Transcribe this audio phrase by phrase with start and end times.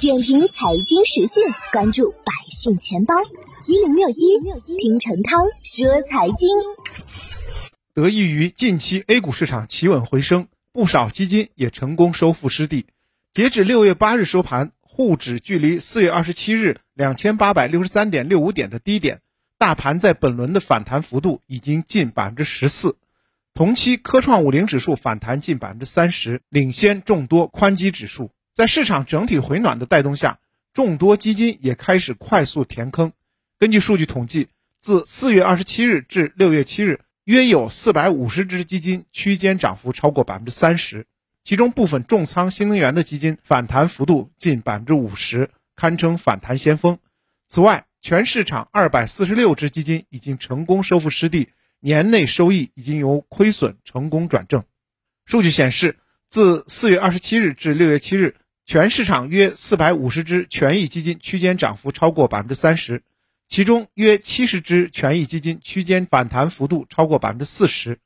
[0.00, 3.14] 点评财经时讯，关注百姓钱包
[3.66, 4.14] 一零六一，
[4.78, 6.48] 听陈涛说财经。
[7.92, 12.86] 得益于近期 A 股市场企稳回升，不少基金也成功收复失地。
[13.32, 19.20] 截止六月八日收盘，沪指距离四月二十七日两千八百六十三点六五点的低点，
[19.58, 22.96] 大盘在本轮的反弹幅度已经近百分之十四。
[23.52, 28.30] 同期科创五零指数反弹近百分之三十，领先众多宽基指数。
[28.52, 30.40] 在市场整体回暖的带动下，
[30.72, 33.12] 众多基金也开始快速填坑。
[33.58, 34.48] 根据数据统计，
[34.78, 41.06] 自四月二十七日至六月七日，约有四百五十只基金区间涨幅超过百分之三十，
[41.44, 46.98] 其中部分重仓新能源的基金反弹幅度近百分之五十，堪称反弹先锋。
[47.46, 54.64] 此外，全市场二百四十六只基金已经成功收复失地，年内收益已经由亏损成功转正。
[55.24, 58.36] 数据显示，自四月二十七日至六月七日。
[58.70, 63.02] 全市场约四百五十只权益基金区间涨幅超过百分之三十，
[63.48, 67.98] 其中约七十只权益基金区间反弹幅度超过百分之四十。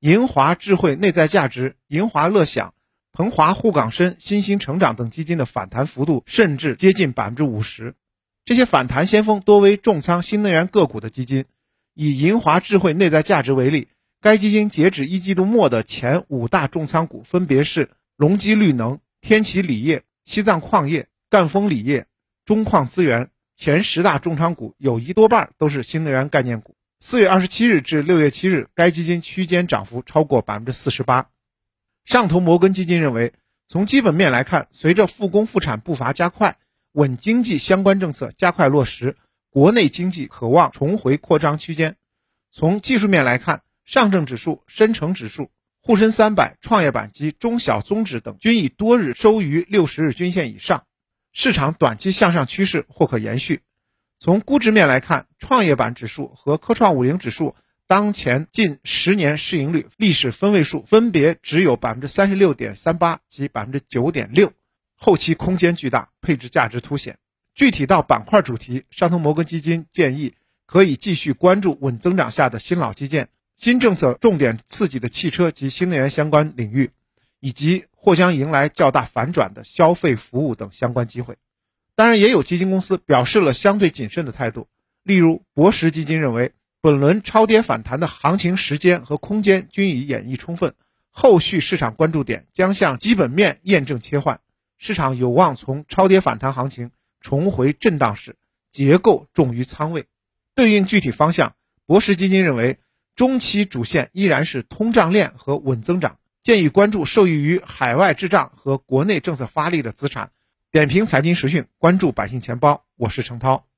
[0.00, 2.74] 银华智慧内在价值、银华乐享、
[3.12, 7.94] 鹏华沪港深、新兴成长等基金的反弹幅度甚至接近百分之五十。
[8.44, 11.44] 这些反弹先锋多为重仓新能源个股的基金。
[11.94, 13.86] 以银华智慧内在价值为例，
[14.20, 18.98] 该基金截止一季度末的前五大重仓股分别是隆基绿能。
[19.20, 22.06] 天齐锂业、西藏矿业、赣锋锂业、
[22.44, 26.74] 中矿资源前十大重仓股有一多半都是新能源概念股。
[26.98, 31.30] 四月二十七日至六月七日，该基金区间涨幅超过百分之四十八。
[32.04, 33.32] 上投摩根基金认为，
[33.66, 36.58] 从基本面来看，随着复工复产步伐加快，
[36.92, 39.16] 稳经济相关政策加快落实，
[39.50, 41.96] 国内经济可望重回扩张区间。
[42.50, 45.50] 从技术面来看，上证指数、深成指数。
[45.82, 50.84] 沪深三百、创业板及中小综指等均已多日收于六十日均线以上，
[51.32, 53.62] 市场短期向上趋势或可延续。
[54.18, 64.52] 从估值面来看，创业板指数和科创五零指数当前近十年市盈率历史分位数分别只有百分之三十六点三八及百分之九点六，
[64.94, 67.18] 后期空间巨大，配置价值凸显。
[67.54, 70.34] 具体到板块主题，上投摩根基金建议
[70.66, 73.30] 可以继续关注稳增长下的新老基建。
[73.60, 76.92] 新政策重点刺激的汽车及新能源相关领域，
[77.40, 81.36] 以及或将迎来较大反转的消费服务等相关机会。
[81.94, 84.66] 当然，也有基金公司表示了相对谨慎的态度。
[85.02, 90.72] 例如，博时基金认为，本轮超跌反弹的行情时间和空间均已演绎充分，
[91.10, 94.40] 后续市场关注点将向基本面验证切换，
[94.78, 98.36] 市场有望从超跌反弹行情重回震荡市，
[98.72, 100.06] 结构重于仓位。
[100.54, 101.54] 对应具体方向，
[101.84, 102.78] 博时基金认为。
[103.14, 110.30] 中期主线依然是通胀链和稳增长，建议关注受益于海外滞胀和国内政策发力的资产。
[110.72, 113.69] 点评财经时讯，关注百姓钱包，我是程涛。